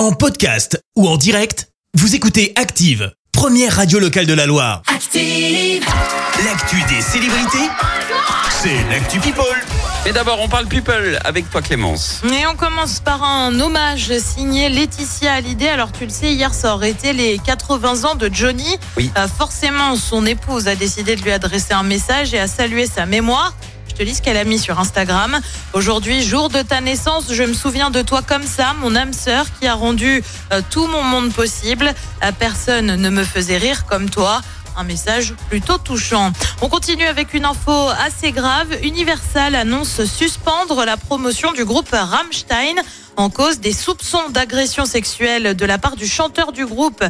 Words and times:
En 0.00 0.12
podcast 0.12 0.82
ou 0.96 1.06
en 1.06 1.18
direct, 1.18 1.68
vous 1.92 2.14
écoutez 2.14 2.54
Active, 2.56 3.12
première 3.32 3.76
radio 3.76 3.98
locale 3.98 4.24
de 4.24 4.32
la 4.32 4.46
Loire. 4.46 4.80
Active. 4.86 5.84
L'actu 6.42 6.76
des 6.88 7.02
célébrités, 7.02 7.68
c'est 8.62 8.82
l'actu 8.88 9.20
People. 9.20 9.44
Mais 10.06 10.12
d'abord, 10.12 10.40
on 10.40 10.48
parle 10.48 10.68
people 10.68 11.18
avec 11.22 11.50
toi 11.50 11.60
Clémence. 11.60 12.22
Et 12.24 12.46
on 12.46 12.56
commence 12.56 13.00
par 13.00 13.22
un 13.22 13.60
hommage 13.60 14.16
signé 14.20 14.70
Laetitia 14.70 15.34
Hallyday. 15.34 15.68
Alors 15.68 15.92
tu 15.92 16.04
le 16.04 16.10
sais, 16.10 16.32
hier 16.32 16.54
ça 16.54 16.74
aurait 16.74 16.92
été 16.92 17.12
les 17.12 17.38
80 17.38 18.04
ans 18.04 18.14
de 18.14 18.30
Johnny. 18.32 18.78
Oui. 18.96 19.10
Euh, 19.18 19.28
forcément, 19.28 19.96
son 19.96 20.24
épouse 20.24 20.66
a 20.66 20.76
décidé 20.76 21.14
de 21.14 21.20
lui 21.20 21.30
adresser 21.30 21.74
un 21.74 21.82
message 21.82 22.32
et 22.32 22.38
a 22.38 22.46
salué 22.46 22.86
sa 22.86 23.04
mémoire. 23.04 23.54
Je 24.00 24.04
te 24.06 24.08
lis 24.08 24.16
ce 24.16 24.22
qu'elle 24.22 24.38
a 24.38 24.44
mis 24.44 24.58
sur 24.58 24.80
Instagram. 24.80 25.38
Aujourd'hui, 25.74 26.22
jour 26.22 26.48
de 26.48 26.62
ta 26.62 26.80
naissance, 26.80 27.34
je 27.34 27.42
me 27.42 27.52
souviens 27.52 27.90
de 27.90 28.00
toi 28.00 28.22
comme 28.26 28.44
ça, 28.44 28.72
mon 28.80 28.96
âme 28.96 29.12
sœur 29.12 29.44
qui 29.60 29.66
a 29.66 29.74
rendu 29.74 30.24
euh, 30.54 30.62
tout 30.70 30.86
mon 30.86 31.02
monde 31.02 31.34
possible. 31.34 31.92
Personne 32.38 32.96
ne 32.96 33.10
me 33.10 33.24
faisait 33.24 33.58
rire 33.58 33.84
comme 33.84 34.08
toi. 34.08 34.40
Un 34.80 34.84
message 34.84 35.34
plutôt 35.50 35.76
touchant. 35.76 36.32
On 36.62 36.70
continue 36.70 37.04
avec 37.04 37.34
une 37.34 37.44
info 37.44 37.70
assez 38.02 38.32
grave. 38.32 38.78
Universal 38.82 39.54
annonce 39.54 40.06
suspendre 40.06 40.86
la 40.86 40.96
promotion 40.96 41.52
du 41.52 41.66
groupe 41.66 41.90
Rammstein 41.92 42.76
en 43.16 43.28
cause 43.28 43.60
des 43.60 43.74
soupçons 43.74 44.30
d'agression 44.30 44.86
sexuelle 44.86 45.54
de 45.54 45.66
la 45.66 45.76
part 45.76 45.96
du 45.96 46.06
chanteur 46.06 46.52
du 46.52 46.64
groupe 46.64 47.04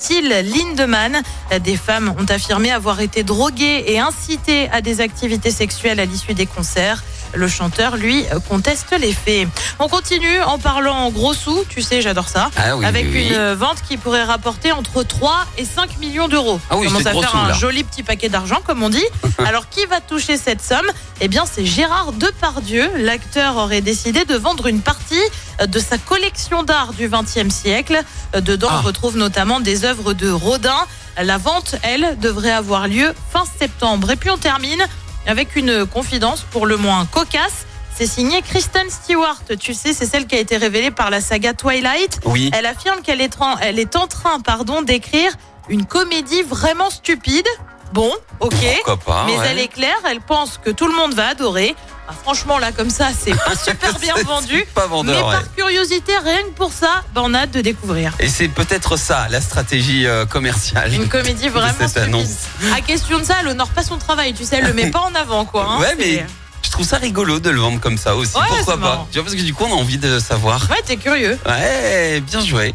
Till 0.00 0.30
Lindemann. 0.30 1.22
Des 1.62 1.76
femmes 1.76 2.12
ont 2.18 2.28
affirmé 2.28 2.72
avoir 2.72 3.00
été 3.00 3.22
droguées 3.22 3.84
et 3.86 4.00
incitées 4.00 4.68
à 4.70 4.80
des 4.80 5.00
activités 5.00 5.52
sexuelles 5.52 6.00
à 6.00 6.04
l'issue 6.04 6.34
des 6.34 6.46
concerts. 6.46 7.04
Le 7.34 7.48
chanteur, 7.48 7.96
lui, 7.96 8.24
euh, 8.32 8.38
conteste 8.40 8.94
les 8.98 9.12
faits. 9.12 9.48
On 9.78 9.88
continue 9.88 10.40
en 10.42 10.58
parlant 10.58 11.10
gros 11.10 11.32
sous, 11.34 11.64
tu 11.68 11.80
sais, 11.82 12.02
j'adore 12.02 12.28
ça, 12.28 12.50
Ah 12.56 12.76
oui, 12.76 12.84
avec 12.84 13.06
oui, 13.06 13.28
une 13.28 13.52
vente 13.54 13.78
qui 13.88 13.96
pourrait 13.96 14.24
rapporter 14.24 14.72
entre 14.72 15.02
3 15.02 15.46
et 15.58 15.64
5 15.64 15.98
millions 15.98 16.28
d'euros. 16.28 16.60
Ah 16.70 16.76
oui, 16.76 16.86
On 16.86 16.90
commence 16.90 17.06
à 17.06 17.12
faire 17.12 17.30
sous, 17.30 17.36
un 17.38 17.48
là. 17.48 17.54
joli 17.54 17.84
petit 17.84 18.02
paquet 18.02 18.28
d'argent, 18.28 18.60
comme 18.66 18.82
on 18.82 18.90
dit. 18.90 19.04
Alors, 19.38 19.68
qui 19.68 19.84
va 19.86 20.00
toucher 20.00 20.36
cette 20.36 20.62
somme? 20.62 20.86
Eh 21.20 21.28
bien, 21.28 21.44
c'est 21.50 21.64
Gérard 21.64 22.12
Depardieu. 22.12 22.90
L'acteur 22.98 23.56
aurait 23.56 23.80
décidé 23.80 24.24
de 24.24 24.34
vendre 24.36 24.66
une 24.66 24.80
partie 24.80 25.20
de 25.64 25.78
sa 25.78 25.96
collection 25.98 26.62
d'art 26.64 26.92
du 26.92 27.08
XXe 27.08 27.48
siècle. 27.54 28.02
Dedans, 28.34 28.68
Ah. 28.70 28.80
on 28.82 28.86
retrouve 28.86 29.16
notamment 29.16 29.60
des 29.60 29.84
œuvres 29.84 30.12
de 30.14 30.30
Rodin. 30.30 30.76
La 31.22 31.36
vente, 31.38 31.76
elle, 31.82 32.18
devrait 32.20 32.50
avoir 32.52 32.88
lieu 32.88 33.12
fin 33.32 33.44
septembre. 33.58 34.10
Et 34.10 34.16
puis, 34.16 34.30
on 34.30 34.38
termine 34.38 34.82
avec 35.26 35.56
une 35.56 35.86
confidence 35.86 36.42
pour 36.50 36.66
le 36.66 36.76
moins 36.76 37.06
cocasse. 37.06 37.66
C'est 37.94 38.06
signé 38.06 38.40
Kristen 38.42 38.88
Stewart. 38.88 39.40
Tu 39.60 39.74
sais, 39.74 39.92
c'est 39.92 40.06
celle 40.06 40.26
qui 40.26 40.34
a 40.34 40.38
été 40.38 40.56
révélée 40.56 40.90
par 40.90 41.10
la 41.10 41.20
saga 41.20 41.52
Twilight. 41.52 42.20
Oui. 42.24 42.50
Elle 42.54 42.66
affirme 42.66 43.02
qu'elle 43.02 43.20
est, 43.20 43.40
en- 43.40 43.58
elle 43.58 43.78
est 43.78 43.96
en 43.96 44.06
train 44.06 44.40
pardon, 44.40 44.82
d'écrire 44.82 45.32
une 45.68 45.84
comédie 45.84 46.42
vraiment 46.42 46.90
stupide. 46.90 47.46
Bon, 47.92 48.10
ok. 48.40 48.54
Pourquoi 48.84 48.96
pas 48.96 49.24
Mais 49.26 49.36
ouais. 49.38 49.46
elle 49.50 49.58
est 49.58 49.68
claire, 49.68 49.98
elle 50.08 50.20
pense 50.22 50.56
que 50.58 50.70
tout 50.70 50.86
le 50.86 50.94
monde 50.94 51.12
va 51.12 51.28
adorer. 51.28 51.76
Ah, 52.08 52.12
franchement, 52.20 52.58
là, 52.58 52.72
comme 52.72 52.90
ça, 52.90 53.08
c'est 53.18 53.34
pas 53.34 53.54
super 53.64 53.98
bien 53.98 54.14
vendu. 54.26 54.64
Pas 54.74 54.82
Mais 54.82 54.88
vendeur, 54.88 55.26
ouais. 55.28 55.34
par 55.34 55.54
curiosité, 55.54 56.12
rien 56.24 56.42
que 56.42 56.50
pour 56.56 56.72
ça, 56.72 57.02
ben, 57.14 57.22
on 57.24 57.32
a 57.34 57.40
hâte 57.40 57.52
de 57.52 57.60
découvrir. 57.60 58.12
Et 58.18 58.28
c'est 58.28 58.48
peut-être 58.48 58.96
ça, 58.96 59.28
la 59.30 59.40
stratégie 59.40 60.06
euh, 60.06 60.26
commerciale. 60.26 60.92
Une 60.92 61.08
comédie 61.08 61.48
vraiment 61.48 61.72
cette 61.78 61.90
stupide. 61.90 62.08
annonce. 62.08 62.74
À 62.76 62.80
question 62.80 63.18
de 63.18 63.24
ça, 63.24 63.36
elle 63.40 63.48
honore 63.48 63.70
pas 63.70 63.84
son 63.84 63.98
travail, 63.98 64.34
tu 64.34 64.44
sais, 64.44 64.56
elle 64.56 64.66
le 64.66 64.72
met 64.74 64.90
pas 64.90 65.00
en 65.00 65.14
avant, 65.14 65.44
quoi. 65.44 65.64
hein. 65.70 65.78
Ouais, 65.80 65.94
mais 65.96 66.26
je 66.62 66.70
trouve 66.70 66.86
ça 66.86 66.96
rigolo 66.96 67.38
de 67.38 67.50
le 67.50 67.60
vendre 67.60 67.80
comme 67.80 67.96
ça 67.98 68.16
aussi. 68.16 68.36
Ouais, 68.36 68.42
Pourquoi 68.48 68.74
pas 68.74 68.80
marrant. 68.80 69.08
Tu 69.10 69.18
vois, 69.18 69.24
parce 69.24 69.36
que 69.36 69.42
du 69.42 69.54
coup, 69.54 69.64
on 69.64 69.72
a 69.72 69.76
envie 69.80 69.98
de 69.98 70.18
savoir. 70.18 70.60
Ouais, 70.70 70.82
t'es 70.84 70.96
curieux. 70.96 71.38
Ouais, 71.46 72.20
bien 72.20 72.44
joué. 72.44 72.74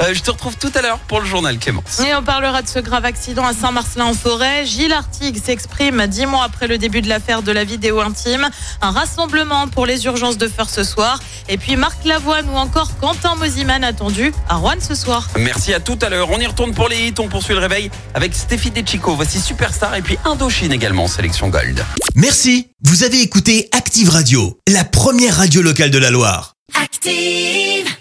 Euh, 0.00 0.14
je 0.14 0.22
te 0.22 0.30
retrouve 0.30 0.56
tout 0.56 0.72
à 0.74 0.82
l'heure 0.82 0.98
pour 1.00 1.20
le 1.20 1.26
journal 1.26 1.58
Clémence. 1.58 2.00
Et 2.00 2.14
on 2.14 2.22
parlera 2.22 2.62
de 2.62 2.68
ce 2.68 2.78
grave 2.78 3.04
accident 3.04 3.44
à 3.44 3.52
Saint-Marcelin-en-Forêt. 3.52 4.66
Gilles 4.66 4.92
Artigue 4.92 5.42
s'exprime 5.42 6.06
dix 6.06 6.26
mois 6.26 6.44
après 6.44 6.66
le 6.66 6.78
début 6.78 7.02
de 7.02 7.08
l'affaire 7.08 7.42
de 7.42 7.52
la 7.52 7.64
vidéo 7.64 8.00
intime. 8.00 8.48
Un 8.80 8.90
rassemblement 8.90 9.68
pour 9.68 9.86
les 9.86 10.04
urgences 10.06 10.38
de 10.38 10.48
faire 10.48 10.70
ce 10.70 10.84
soir. 10.84 11.20
Et 11.48 11.58
puis 11.58 11.76
Marc 11.76 12.04
Lavoine 12.04 12.48
ou 12.48 12.56
encore 12.56 12.96
Quentin 12.98 13.34
Mosiman 13.36 13.84
attendu 13.84 14.32
à 14.48 14.56
Rouen 14.56 14.74
ce 14.80 14.94
soir. 14.94 15.28
Merci 15.38 15.74
à 15.74 15.80
tout 15.80 15.98
à 16.02 16.08
l'heure. 16.08 16.30
On 16.30 16.38
y 16.38 16.46
retourne 16.46 16.74
pour 16.74 16.88
les 16.88 17.08
hits. 17.08 17.14
On 17.18 17.28
poursuit 17.28 17.54
le 17.54 17.60
réveil 17.60 17.90
avec 18.14 18.34
Stéphie 18.34 18.70
Dechico. 18.70 19.14
Voici 19.14 19.40
Superstar 19.40 19.94
et 19.94 20.02
puis 20.02 20.18
Indochine 20.24 20.72
également 20.72 21.04
en 21.04 21.08
sélection 21.08 21.48
Gold. 21.48 21.84
Merci, 22.14 22.68
vous 22.82 23.04
avez 23.04 23.20
écouté 23.20 23.68
Active 23.72 24.10
Radio, 24.10 24.58
la 24.68 24.84
première 24.84 25.36
radio 25.36 25.62
locale 25.62 25.90
de 25.90 25.98
la 25.98 26.10
Loire. 26.10 26.54
Active. 26.82 27.91